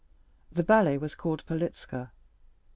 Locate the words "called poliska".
1.13-2.09